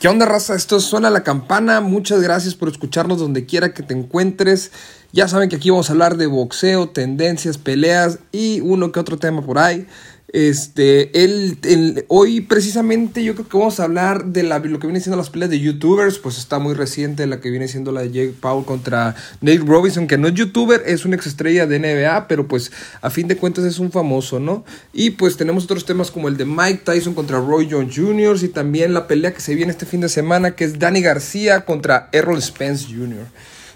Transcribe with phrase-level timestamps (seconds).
[0.00, 0.54] ¿Qué onda, raza?
[0.54, 1.82] Esto suena la campana.
[1.82, 4.72] Muchas gracias por escucharnos donde quiera que te encuentres.
[5.12, 9.18] Ya saben que aquí vamos a hablar de boxeo, tendencias, peleas y uno que otro
[9.18, 9.86] tema por ahí.
[10.32, 15.00] Este, el, hoy precisamente yo creo que vamos a hablar de la, lo que viene
[15.00, 18.12] siendo las peleas de youtubers, pues está muy reciente la que viene siendo la de
[18.12, 22.28] Jake Paul contra Nate Robinson, que no es youtuber, es una ex estrella de NBA,
[22.28, 22.70] pero pues
[23.00, 24.64] a fin de cuentas es un famoso, ¿no?
[24.92, 28.36] Y pues tenemos otros temas como el de Mike Tyson contra Roy Jones Jr.
[28.40, 31.64] y también la pelea que se viene este fin de semana, que es Danny García
[31.64, 33.26] contra Errol Spence Jr.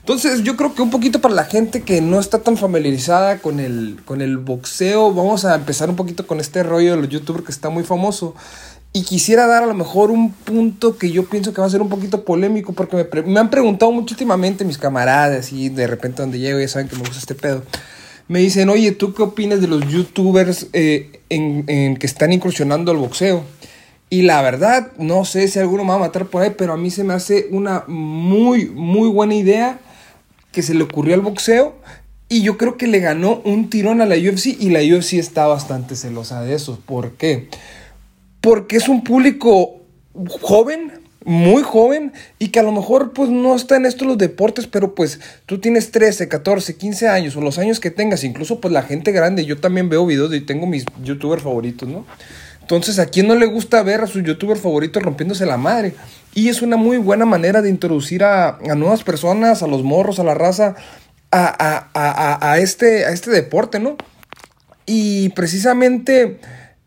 [0.05, 3.59] Entonces yo creo que un poquito para la gente que no está tan familiarizada con
[3.59, 7.43] el, con el boxeo, vamos a empezar un poquito con este rollo de los youtubers
[7.43, 8.35] que está muy famoso.
[8.93, 11.81] Y quisiera dar a lo mejor un punto que yo pienso que va a ser
[11.81, 14.15] un poquito polémico porque me, han preguntado mucho
[14.67, 17.63] mis camaradas y de repente donde llego ya saben que me gusta este pedo.
[18.29, 22.93] Me dicen, oye, ¿tú qué opinas de los youtubers eh, en, en que están incursionando
[22.93, 23.43] al boxeo?
[24.11, 26.77] Y la verdad, no sé si alguno me va a matar por ahí, pero a
[26.77, 29.81] mí se me hace una muy, muy buena idea
[30.55, 31.75] que se le ocurrió al boxeo
[32.29, 35.47] y yo creo que le ganó un tirón a la UFC y la UFC está
[35.47, 36.81] bastante celosa de eso.
[36.87, 37.49] ¿Por qué?
[38.41, 39.81] Porque es un público
[40.41, 40.93] joven,
[41.25, 44.95] muy joven y que a lo mejor pues no está en esto los deportes, pero
[44.95, 48.83] pues tú tienes 13, 14, 15 años o los años que tengas, incluso pues la
[48.83, 52.07] gente grande, yo también veo videos y tengo mis youtubers favoritos, ¿no?
[52.65, 55.93] Entonces, ¿a quién no le gusta ver a sus youtubers favoritos rompiéndose la madre?
[56.35, 60.25] Y es una muy buena manera de introducir a, nuevas personas, a los morros, a
[60.25, 60.75] la raza,
[61.31, 63.99] a, este, a este deporte, ¿no?
[64.87, 66.39] Y precisamente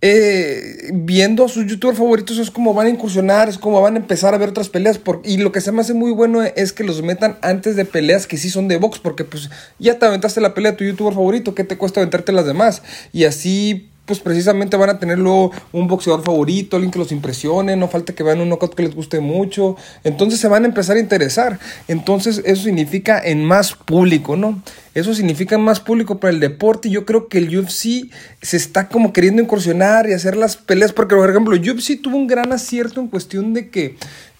[0.02, 4.00] eh, viendo a sus youtubers favoritos es como van a incursionar, es como van a
[4.00, 5.00] empezar a ver otras peleas.
[5.23, 8.25] y lo que se me hace muy bueno es que los metan antes de peleas
[8.25, 11.14] que sí son de box, porque pues ya te aventaste la pelea de tu youtuber
[11.14, 12.81] favorito, ¿qué te cuesta aventarte las demás?
[13.14, 17.75] Y así pues precisamente van a tener luego un boxeador favorito, alguien que los impresione,
[17.75, 20.97] no falta que vean un knockout que les guste mucho, entonces se van a empezar
[20.97, 24.64] a interesar, entonces eso significa en más público, ¿no?
[24.95, 26.89] Eso significa más público para el deporte.
[26.89, 28.09] Yo creo que el UFC
[28.42, 32.26] se está como queriendo incursionar y hacer las peleas, porque por ejemplo, UFC tuvo un
[32.26, 33.95] gran acierto en cuestión de que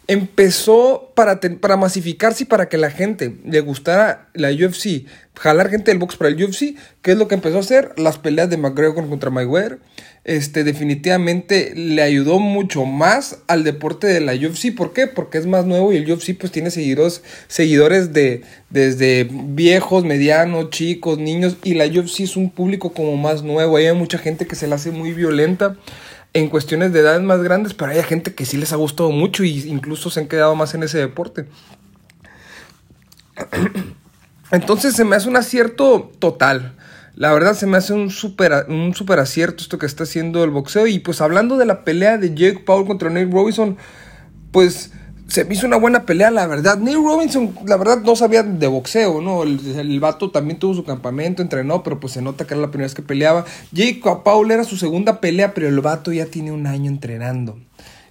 [0.08, 5.92] empezó para, para masificarse y para que la gente le gustara la UFC, jalar gente
[5.92, 7.92] del box para el UFC, ¿qué es lo que empezó a hacer?
[7.98, 9.80] Las peleas de McGregor contra Mayweather.
[10.24, 14.76] Este, definitivamente le ayudó mucho más al deporte de la UFC.
[14.76, 15.08] ¿Por qué?
[15.08, 20.70] Porque es más nuevo y el UFC pues tiene seguidores, seguidores de desde viejos, medianos,
[20.70, 21.56] chicos, niños.
[21.64, 23.78] Y la UFC es un público como más nuevo.
[23.78, 25.78] hay mucha gente que se la hace muy violenta
[26.34, 29.44] en cuestiones de edades más grandes, pero hay gente que sí les ha gustado mucho
[29.44, 31.48] y incluso se han quedado más en ese deporte.
[34.52, 36.76] Entonces se me hace un acierto total.
[37.16, 40.52] La verdad se me hace un super, un super acierto esto que está haciendo el
[40.52, 40.86] boxeo.
[40.88, 43.78] Y pues hablando de la pelea de Jake Paul contra Nate Robinson,
[44.52, 44.94] pues
[45.28, 46.78] se me hizo una buena pelea, la verdad.
[46.78, 49.44] Neil Robinson, la verdad, no sabía de boxeo, ¿no?
[49.44, 52.70] El, el, vato también tuvo su campamento, entrenó, pero pues se nota que era la
[52.70, 53.46] primera vez que peleaba.
[53.72, 57.58] Jake Paul era su segunda pelea, pero el vato ya tiene un año entrenando.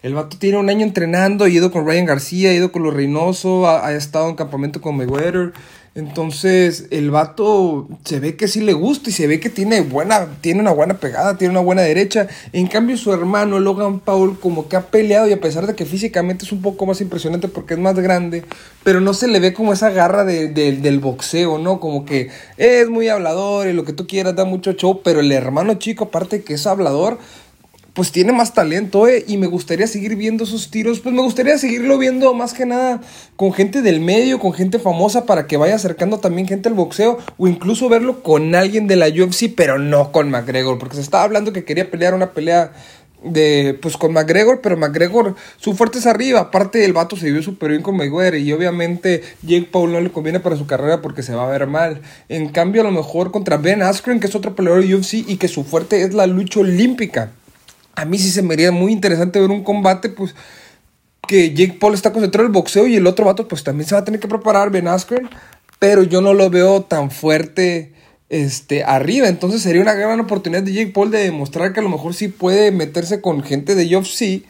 [0.03, 2.95] El vato tiene un año entrenando, ha ido con Ryan García, ha ido con los
[2.95, 5.53] Reynoso, ha, ha estado en campamento con Mayweather.
[5.97, 10.27] Entonces, el vato se ve que sí le gusta y se ve que tiene buena,
[10.43, 12.29] tiene una buena pegada, tiene una buena derecha.
[12.53, 15.87] En cambio, su hermano Logan Paul como que ha peleado y a pesar de que
[15.87, 18.45] físicamente es un poco más impresionante porque es más grande,
[18.85, 21.81] pero no se le ve como esa garra de, del boxeo, ¿no?
[21.81, 25.33] Como que es muy hablador y lo que tú quieras, da mucho show, pero el
[25.33, 27.19] hermano chico, aparte que es hablador,
[27.97, 29.25] pues tiene más talento, ¿eh?
[29.27, 31.01] Y me gustaría seguir viendo sus tiros.
[31.01, 33.01] Pues me gustaría seguirlo viendo más que nada
[33.37, 37.17] con gente del medio, con gente famosa para que vaya acercando también gente al boxeo.
[37.39, 40.79] O incluso verlo con alguien de la UFC, pero no con McGregor.
[40.79, 42.75] Porque se estaba hablando que quería pelear una pelea
[43.25, 47.43] de pues con McGregor, pero McGregor su fuerte es arriba, aparte el vato se vio
[47.43, 51.23] súper bien con Mayweather y obviamente Jake Paul no le conviene para su carrera porque
[51.23, 52.03] se va a ver mal.
[52.29, 55.39] En cambio a lo mejor contra Ben Askren, que es otro peleador de UFC y
[55.39, 57.33] que su fuerte es la lucha olímpica
[57.97, 60.35] a mí sí se me haría muy interesante ver un combate, pues,
[61.27, 63.95] que Jake Paul está concentrado en el boxeo y el otro vato, pues, también se
[63.95, 65.29] va a tener que preparar, Ben Askren,
[65.79, 67.93] pero yo no lo veo tan fuerte
[68.29, 69.29] este, arriba.
[69.29, 72.29] Entonces sería una gran oportunidad de Jake Paul de demostrar que a lo mejor sí
[72.29, 74.45] puede meterse con gente de UFC,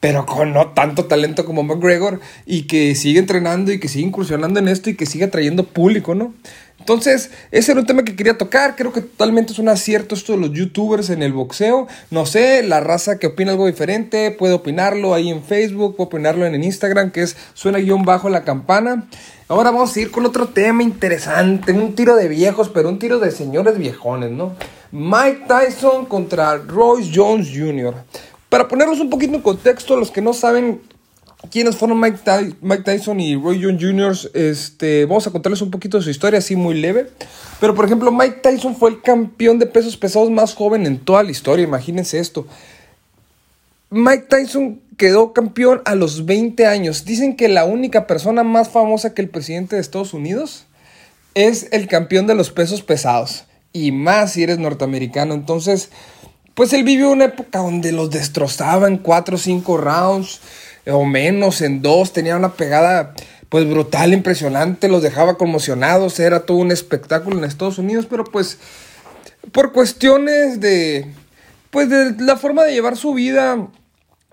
[0.00, 4.58] pero con no tanto talento como McGregor, y que sigue entrenando y que sigue incursionando
[4.60, 6.34] en esto y que sigue trayendo público, ¿no?
[6.78, 8.76] Entonces, ese era un tema que quería tocar.
[8.76, 11.88] Creo que totalmente es un acierto esto de los youtubers en el boxeo.
[12.10, 16.46] No sé, la raza que opina algo diferente puede opinarlo ahí en Facebook, puede opinarlo
[16.46, 19.08] en Instagram, que es suena guion bajo la campana.
[19.48, 23.18] Ahora vamos a ir con otro tema interesante, un tiro de viejos, pero un tiro
[23.18, 24.54] de señores viejones, ¿no?
[24.92, 27.94] Mike Tyson contra Royce Jones Jr.
[28.48, 30.80] Para ponerlos un poquito en contexto, los que no saben
[31.50, 36.04] quiénes fueron Mike, Tyson y Roy Jones Jr., este, vamos a contarles un poquito de
[36.04, 37.08] su historia, así muy leve.
[37.60, 41.22] Pero, por ejemplo, Mike Tyson fue el campeón de pesos pesados más joven en toda
[41.22, 42.46] la historia, imagínense esto.
[43.90, 47.04] Mike Tyson quedó campeón a los 20 años.
[47.04, 50.66] Dicen que la única persona más famosa que el presidente de Estados Unidos
[51.34, 53.44] es el campeón de los pesos pesados.
[53.72, 55.34] Y más si eres norteamericano.
[55.34, 55.90] Entonces,
[56.54, 60.40] pues él vivió una época donde los destrozaban 4 o 5 rounds
[60.86, 62.12] o menos en dos.
[62.12, 63.14] Tenía una pegada
[63.48, 64.88] pues brutal, impresionante.
[64.88, 66.18] Los dejaba conmocionados.
[66.20, 68.06] Era todo un espectáculo en Estados Unidos.
[68.08, 68.58] Pero pues
[69.52, 71.12] por cuestiones de
[71.70, 73.68] pues de la forma de llevar su vida,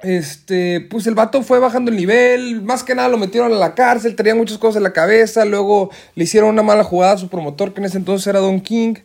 [0.03, 3.73] este, pues el vato fue bajando el nivel, más que nada lo metieron a la
[3.73, 7.29] cárcel, tenía muchas cosas en la cabeza, luego le hicieron una mala jugada a su
[7.29, 8.95] promotor, que en ese entonces era Don King,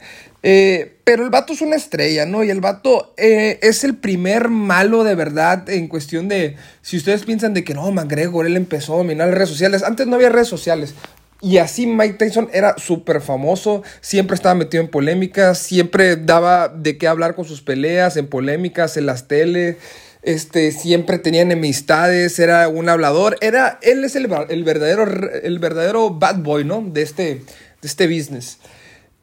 [0.43, 2.43] eh, pero el vato es una estrella, ¿no?
[2.43, 7.25] Y el vato eh, es el primer malo de verdad en cuestión de, si ustedes
[7.25, 10.31] piensan de que no, McGregor, él empezó a dominar las redes sociales, antes no había
[10.31, 10.95] redes sociales,
[11.41, 16.99] y así Mike Tyson era súper famoso, siempre estaba metido en polémicas, siempre daba de
[16.99, 19.77] qué hablar con sus peleas, en polémicas, en las tele,
[20.23, 25.05] este, siempre tenía enemistades, era un hablador, era, él es el, verdadero,
[25.43, 26.83] el verdadero bad boy, ¿no?
[26.83, 27.43] De este, de
[27.83, 28.59] este business.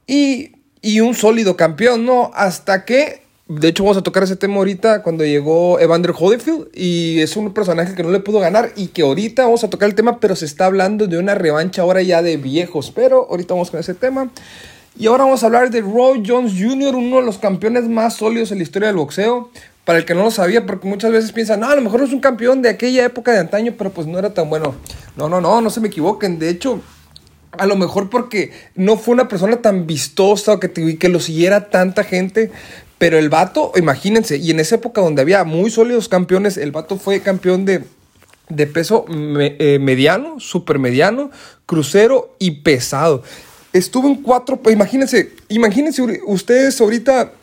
[0.08, 2.32] Y, y un sólido campeón, ¿no?
[2.34, 7.20] Hasta que de hecho, vamos a tocar ese tema ahorita cuando llegó Evander Holyfield y
[7.20, 9.94] es un personaje que no le pudo ganar y que ahorita vamos a tocar el
[9.94, 13.70] tema, pero se está hablando de una revancha ahora ya de viejos, pero ahorita vamos
[13.70, 14.32] con ese tema.
[14.98, 18.52] Y ahora vamos a hablar de Roy Jones Jr., uno de los campeones más sólidos
[18.52, 19.52] en la historia del boxeo.
[19.86, 22.12] Para el que no lo sabía, porque muchas veces piensan, no, a lo mejor es
[22.12, 24.76] un campeón de aquella época de antaño, pero pues no era tan bueno.
[25.16, 26.40] No, no, no, no se me equivoquen.
[26.40, 26.82] De hecho,
[27.52, 31.70] a lo mejor porque no fue una persona tan vistosa o que, que lo siguiera
[31.70, 32.52] tanta gente,
[32.98, 36.98] pero el vato, imagínense, y en esa época donde había muy sólidos campeones, el vato
[36.98, 37.84] fue campeón de,
[38.50, 41.32] de peso eh, mediano, super mediano,
[41.66, 43.24] crucero y pesado.
[43.74, 47.34] Estuvo en cuatro, imagínense, imagínense ustedes ahorita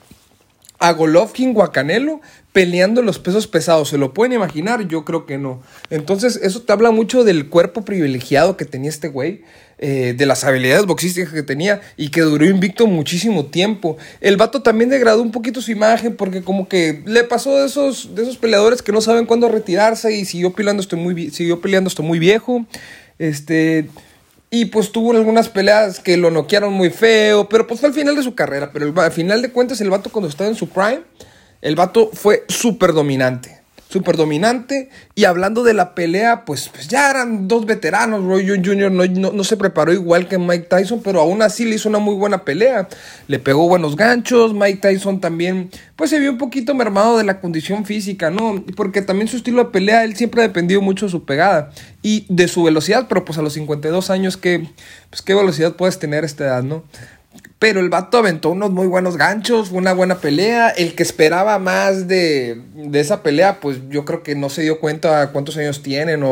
[0.82, 2.20] a Golovkin o a Canelo
[2.52, 3.88] peleando los pesos pesados.
[3.88, 4.88] ¿Se lo pueden imaginar?
[4.88, 5.62] Yo creo que no.
[5.90, 9.43] Entonces, eso te habla mucho del cuerpo privilegiado que tenía este güey.
[9.84, 13.96] Eh, de las habilidades boxísticas que tenía y que duró invicto muchísimo tiempo.
[14.20, 18.14] El vato también degradó un poquito su imagen porque como que le pasó de esos,
[18.14, 21.88] de esos peleadores que no saben cuándo retirarse y siguió peleando esto muy, siguió peleando
[21.88, 22.64] esto muy viejo.
[23.19, 23.88] Este...
[24.54, 28.14] Y pues tuvo algunas peleas que lo noquearon muy feo, pero pues fue al final
[28.14, 28.70] de su carrera.
[28.70, 31.04] Pero al final de cuentas, el vato cuando estaba en su prime,
[31.62, 33.62] el vato fue súper dominante
[33.93, 34.89] súper dominante.
[35.15, 38.25] Y hablando de la pelea, pues, pues ya eran dos veteranos.
[38.25, 38.91] Roy Jones Jr.
[38.91, 42.44] No, se preparó igual que Mike Tyson, pero aún así le hizo una muy buena
[42.44, 42.89] pelea.
[43.29, 44.55] Le pegó buenos ganchos.
[44.55, 48.65] Mike Tyson también, pues se vio un poquito mermado de la condición física, ¿no?
[48.75, 52.25] Porque también su estilo de pelea, él siempre ha dependido mucho de su pegada y
[52.31, 54.67] de su velocidad, pero pues a los 52 años, ¿qué,
[55.11, 56.85] pues, qué velocidad puedes tener a esta edad, ¿no?
[57.62, 60.70] Pero el vato aventó unos muy buenos ganchos, fue una buena pelea.
[60.70, 62.61] El que esperaba más de,
[62.93, 66.25] esa pelea, pues yo creo que no se dio cuenta cuántos años tienen.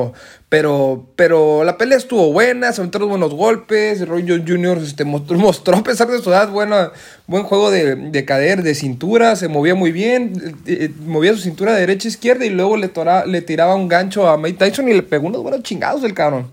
[0.49, 4.09] Pero, pero la pelea estuvo buena, se aventaron buenos golpes.
[4.09, 4.79] Roy Jones Jr.
[4.79, 6.91] Este, mostró, a pesar de su edad, buena,
[7.29, 9.37] buen juego de, de cader, de cintura.
[9.37, 10.33] Se movía muy bien,
[10.67, 12.91] eh, eh, movía su cintura de derecha a izquierda y luego le,
[13.26, 16.50] le tiraba un gancho a Mike Tyson y le pegó unos buenos chingados el cabrón.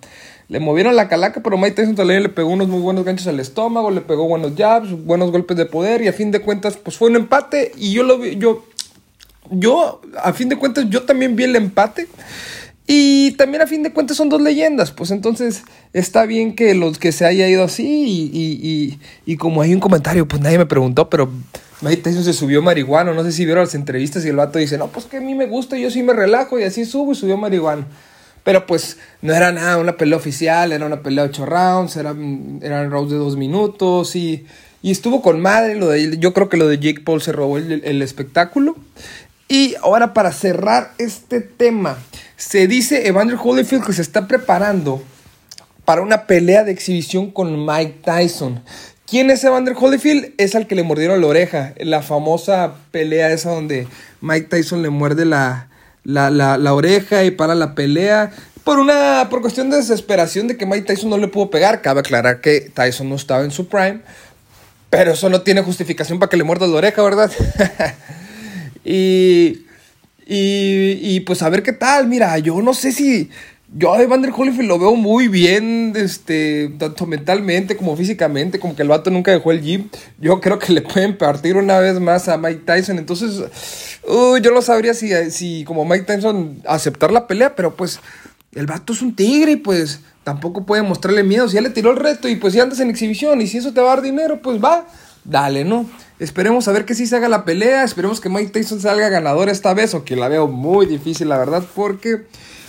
[0.50, 3.40] Le movieron la calaca, pero Mike Tyson también le pegó unos muy buenos ganchos al
[3.40, 6.98] estómago, le pegó buenos jabs, buenos golpes de poder y a fin de cuentas pues
[6.98, 8.66] fue un empate y yo lo vi, yo,
[9.52, 12.08] yo, a fin de cuentas yo también vi el empate.
[12.90, 16.98] Y también a fin de cuentas son dos leyendas, pues entonces está bien que los
[16.98, 20.66] que se haya ido así y, y, y, como hay un comentario, pues nadie me
[20.66, 21.30] preguntó, pero
[21.82, 24.78] Mike Tyson se subió marihuana, no sé si vieron las entrevistas y el vato dice,
[24.78, 27.16] no, pues que a mí me gusta, yo sí me relajo y así subo y
[27.16, 27.86] subió marihuana.
[28.48, 32.62] Pero pues no era nada una pelea oficial, era una pelea de 8 rounds, eran,
[32.64, 34.46] eran rounds de 2 minutos y,
[34.82, 35.76] y, estuvo con madre.
[35.76, 38.78] Lo de, yo creo que lo de Jake Paul se robó el, el espectáculo.
[39.50, 41.98] Y ahora para cerrar este tema,
[42.38, 45.04] se dice Evander Holyfield que se está preparando
[45.84, 48.62] para una pelea de exhibición con Mike Tyson.
[49.06, 50.36] ¿Quién es Evander Holyfield?
[50.38, 51.74] Es al que le mordieron la oreja.
[51.80, 53.90] La famosa pelea esa donde
[54.22, 55.68] Mike Tyson le muerde la,
[56.08, 58.32] la, la, oreja y para la pelea.
[58.64, 61.82] Por una por cuestión de desesperación de que Mike Tyson no le pudo pegar.
[61.82, 64.02] Cabe aclarar que Tyson no estaba en su prime.
[64.90, 67.30] Pero eso no tiene justificación para que le muerda la oreja, ¿verdad?
[68.86, 69.66] y,
[70.26, 72.08] y, y pues a ver qué tal.
[72.08, 73.30] Mira, yo no sé si
[73.74, 78.82] yo a Evander Holyfield lo veo muy bien, este, tanto mentalmente como físicamente, como que
[78.82, 79.90] el vato nunca dejó el gym.
[80.20, 82.98] Yo creo que le pueden partir una vez más a Mike Tyson.
[82.98, 83.44] Entonces,
[84.08, 88.00] yo no sabría si, si como Mike Tyson aceptar la pelea, pero pues
[88.54, 91.48] el vato es un tigre y pues tampoco puede mostrarle miedo.
[91.50, 93.74] Si ya le tiró el reto y pues ya andas en exhibición y si eso
[93.74, 94.88] te va a dar dinero, pues va,
[95.26, 95.86] dale, ¿no?
[96.20, 99.50] Esperemos a ver que sí se haga la pelea, esperemos que Mike Tyson salga ganador
[99.50, 102.24] esta vez, aunque la veo muy difícil, la verdad, porque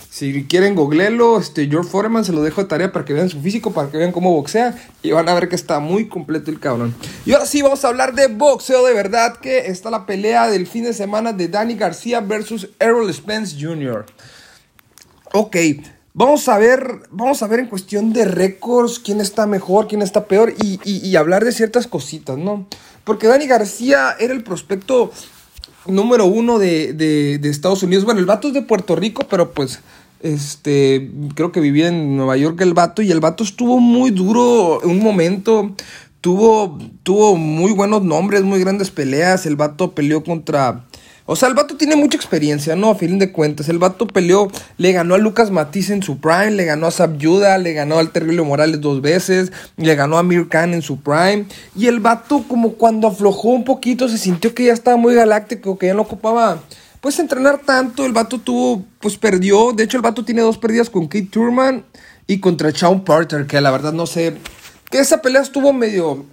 [0.09, 3.39] si quieren googlelo, este, George Foreman se lo dejo de tarea para que vean su
[3.41, 6.59] físico, para que vean cómo boxea y van a ver que está muy completo el
[6.59, 6.95] cabrón.
[7.27, 10.65] Y ahora sí vamos a hablar de boxeo de verdad, que está la pelea del
[10.65, 14.05] fin de semana de Danny García versus Errol Spence Jr.
[15.31, 15.55] Ok,
[16.15, 20.25] vamos a ver, vamos a ver en cuestión de récords quién está mejor, quién está
[20.25, 22.65] peor y, hablar de ciertas cositas, ¿no?
[23.03, 25.11] Porque Dani García era el prospecto
[25.85, 28.05] número uno de, de, Estados Unidos.
[28.05, 29.79] Bueno, el vato es de Puerto Rico, pero pues
[30.21, 34.79] este, creo que vivía en Nueva York el vato y el vato estuvo muy duro
[34.81, 35.75] un momento.
[36.21, 39.45] Tuvo, tuvo muy buenos nombres, muy grandes peleas.
[39.45, 40.83] El vato peleó contra
[41.31, 42.89] o sea, el vato tiene mucha experiencia, ¿no?
[42.89, 43.69] A fin de cuentas.
[43.69, 44.47] El vato peleó,
[44.77, 48.09] le ganó a Lucas Matiz en su prime, le ganó a Sabyuda, le ganó al
[48.09, 51.45] Terrible Morales dos veces, le ganó a Mir Khan en su prime.
[51.75, 55.77] Y el vato, como cuando aflojó un poquito, se sintió que ya estaba muy galáctico,
[55.77, 56.63] que ya no ocupaba
[57.01, 58.05] pues entrenar tanto.
[58.05, 59.73] El vato tuvo, pues perdió.
[59.73, 61.85] De hecho, el vato tiene dos pérdidas con Kate Turman
[62.27, 64.35] y contra Sean Porter, que la verdad no sé.
[64.89, 66.25] Que esa pelea estuvo medio.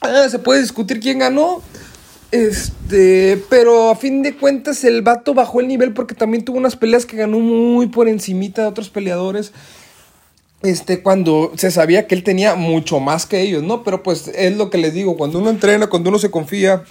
[0.00, 1.62] Ah, se puede discutir quién ganó.
[2.30, 6.76] Este, pero a fin de cuentas el vato bajó el nivel porque también tuvo unas
[6.76, 9.52] peleas que ganó muy por encimita de otros peleadores.
[10.62, 13.82] Este, cuando se sabía que él tenía mucho más que ellos, ¿no?
[13.82, 16.84] Pero pues es lo que les digo, cuando uno entrena, cuando uno se confía,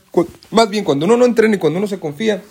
[0.50, 2.42] más bien cuando uno no entrena y cuando uno se confía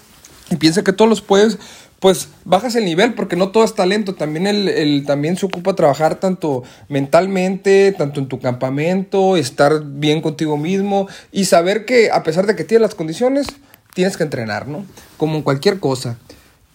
[0.50, 1.58] y piensa que todos los puedes,
[2.00, 6.20] pues bajas el nivel porque no todo es talento, también, el, también se ocupa trabajar
[6.20, 12.46] tanto mentalmente, tanto en tu campamento, estar bien contigo mismo y saber que a pesar
[12.46, 13.46] de que tienes las condiciones,
[13.94, 14.86] tienes que entrenar, ¿no?
[15.16, 16.16] Como en cualquier cosa.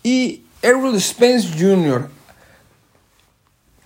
[0.03, 2.10] Y Errol Spence Jr.,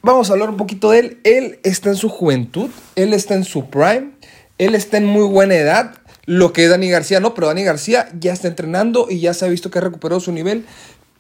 [0.02, 1.20] vamos a hablar un poquito de él.
[1.24, 4.12] Él está en su juventud, él está en su prime,
[4.58, 5.94] él está en muy buena edad.
[6.28, 9.48] Lo que Dani García no, pero Dani García ya está entrenando y ya se ha
[9.48, 10.66] visto que ha recuperado su nivel.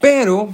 [0.01, 0.53] Pero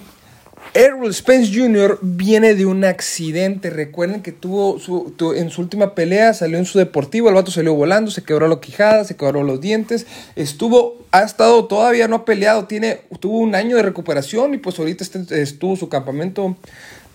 [0.76, 1.98] Errol Spence Jr.
[2.04, 3.72] viene de un accidente.
[3.72, 7.74] Recuerden que tuvo su, en su última pelea, salió en su deportivo, el vato salió
[7.74, 10.06] volando, se quebró la quijada, se quebró los dientes.
[10.36, 14.78] Estuvo, ha estado, todavía no ha peleado, tiene, tuvo un año de recuperación y pues
[14.78, 16.56] ahorita estuvo su campamento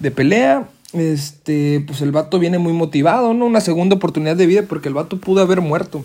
[0.01, 0.69] de pelea.
[0.93, 3.47] Este, pues el vato viene muy motivado, ¿no?
[3.47, 6.03] Una segunda oportunidad de vida porque el vato pudo haber muerto.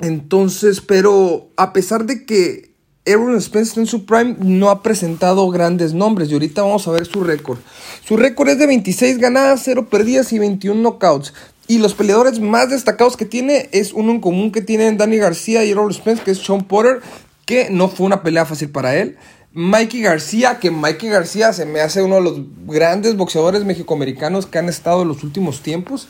[0.00, 2.72] Entonces, pero a pesar de que
[3.06, 7.06] Aaron Spence en su prime no ha presentado grandes nombres y ahorita vamos a ver
[7.06, 7.58] su récord.
[8.04, 11.34] Su récord es de 26 ganadas, 0 perdidas y 21 knockouts.
[11.66, 15.64] Y los peleadores más destacados que tiene es uno en común que tienen Danny García
[15.64, 17.00] y Aaron Spence, que es Sean Porter,
[17.44, 19.16] que no fue una pelea fácil para él.
[19.54, 24.58] Mikey García, que Mikey García se me hace uno de los grandes boxeadores mexicoamericanos que
[24.58, 26.08] han estado en los últimos tiempos.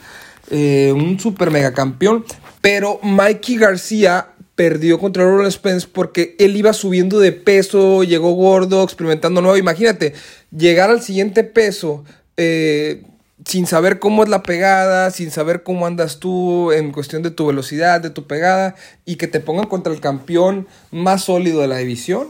[0.55, 2.27] Eh, un super mega campeón.
[2.61, 8.85] Pero Mikey García perdió contra Roland Spence porque él iba subiendo de peso, llegó gordo,
[8.85, 9.57] experimentando nuevo.
[9.57, 10.13] Imagínate,
[10.55, 12.05] llegar al siguiente peso
[12.37, 13.03] eh,
[13.47, 17.47] sin saber cómo es la pegada, sin saber cómo andas tú en cuestión de tu
[17.47, 18.75] velocidad, de tu pegada,
[19.07, 22.29] y que te pongan contra el campeón más sólido de la división,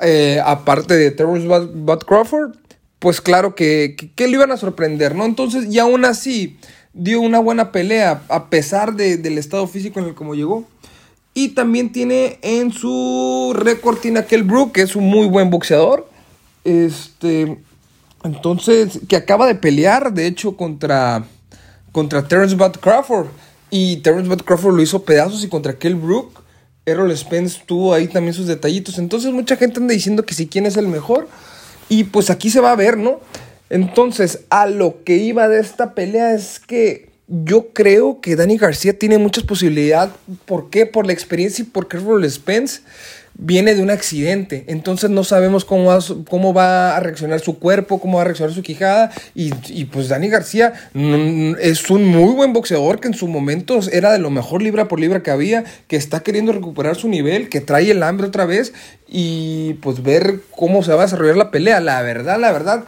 [0.00, 2.56] eh, aparte de Terrence Bud Crawford,
[2.98, 5.24] pues claro que, que, le iban a sorprender, ¿no?
[5.24, 6.58] Entonces, y aún así,
[6.92, 10.64] dio una buena pelea, a pesar del estado físico en el como llegó.
[11.34, 16.08] Y también tiene en su récord, tiene aquel Brook, que es un muy buen boxeador.
[16.64, 17.58] Este,
[18.24, 21.24] entonces, que acaba de pelear, de hecho, contra,
[21.92, 23.28] contra Terrence Bud Crawford.
[23.70, 26.42] Y Terrence Bud Crawford lo hizo pedazos y contra aquel Brook.
[26.86, 28.98] Errol Spence tuvo ahí también sus detallitos.
[28.98, 31.28] Entonces, mucha gente anda diciendo que si quién es el mejor.
[31.88, 33.20] Y pues aquí se va a ver, ¿no?
[33.70, 38.98] Entonces, a lo que iba de esta pelea es que yo creo que Danny García
[38.98, 40.12] tiene muchas posibilidades.
[40.46, 40.86] ¿Por qué?
[40.86, 42.80] Por la experiencia y porque Roll Spence
[43.40, 44.64] viene de un accidente.
[44.66, 45.98] Entonces no sabemos cómo va,
[46.28, 49.12] cómo va a reaccionar su cuerpo, cómo va a reaccionar su quijada.
[49.34, 50.72] Y, pues Danny García
[51.60, 54.98] es un muy buen boxeador que en su momento era de lo mejor libra por
[54.98, 58.72] libra que había, que está queriendo recuperar su nivel, que trae el hambre otra vez
[59.06, 61.80] y pues ver cómo se va a desarrollar la pelea.
[61.80, 62.84] La verdad, la verdad.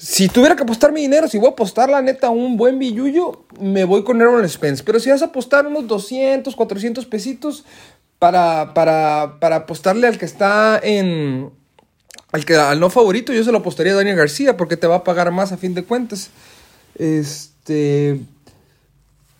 [0.00, 3.44] Si tuviera que apostar mi dinero, si voy a apostar la neta un buen billuyo,
[3.60, 4.82] me voy con Aaron Spence.
[4.82, 7.66] Pero si vas a apostar unos 200, 400 pesitos
[8.18, 11.50] para, para, para apostarle al que está en...
[12.32, 14.96] Al, que, al no favorito, yo se lo apostaría a Daniel García porque te va
[14.96, 16.30] a pagar más a fin de cuentas.
[16.94, 18.20] Este...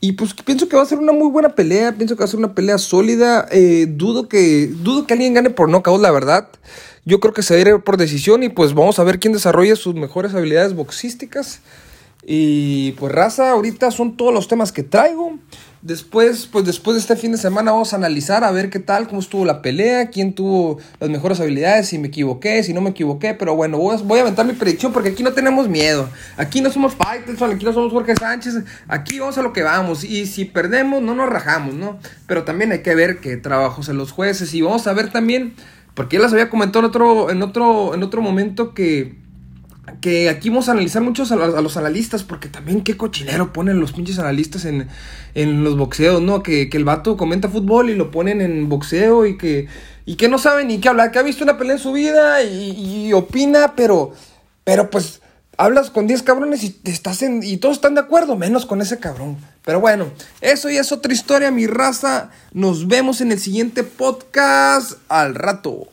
[0.00, 2.28] Y pues pienso que va a ser una muy buena pelea, pienso que va a
[2.28, 3.46] ser una pelea sólida.
[3.50, 6.48] Eh, dudo, que, dudo que alguien gane por nocaut, la verdad.
[7.04, 9.34] Yo creo que se va a ir por decisión y pues vamos a ver quién
[9.34, 11.60] desarrolla sus mejores habilidades boxísticas.
[12.24, 15.38] Y pues raza, ahorita son todos los temas que traigo.
[15.82, 19.08] Después, pues después de este fin de semana vamos a analizar a ver qué tal,
[19.08, 22.90] cómo estuvo la pelea, quién tuvo las mejores habilidades, si me equivoqué, si no me
[22.90, 26.10] equivoqué, pero bueno, voy a, aventar mi predicción porque aquí no tenemos miedo.
[26.36, 28.56] Aquí no somos fighters, aquí no somos Jorge Sánchez,
[28.88, 31.98] aquí vamos a lo que vamos y si perdemos no nos rajamos, ¿no?
[32.26, 35.54] Pero también hay que ver qué trabajos en los jueces y vamos a ver también,
[35.94, 39.19] porque ya les había comentado en otro, en otro, en otro momento que
[40.00, 43.92] que aquí vamos a analizar muchos a, los analistas, porque también qué cochinero ponen los
[43.92, 44.88] pinches analistas en,
[45.64, 46.42] los boxeos, ¿no?
[46.42, 49.68] Que, el vato comenta fútbol y lo ponen en boxeo y que,
[50.06, 52.42] y que no sabe ni qué hablar, que ha visto una pelea en su vida
[52.42, 54.12] y, opina, pero,
[54.64, 55.20] pero pues
[55.56, 58.98] hablas con 10 cabrones y, estás en, y todos están de acuerdo, menos con ese
[58.98, 59.36] cabrón.
[59.64, 60.10] Pero bueno,
[60.40, 62.30] eso ya es otra historia, mi raza.
[62.52, 65.86] Nos vemos en el siguiente podcast al rato.